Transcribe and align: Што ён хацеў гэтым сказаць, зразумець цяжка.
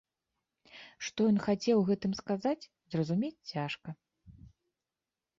Што 1.09 1.19
ён 1.31 1.35
хацеў 1.47 1.83
гэтым 1.89 2.11
сказаць, 2.21 2.69
зразумець 2.93 3.45
цяжка. 3.51 3.89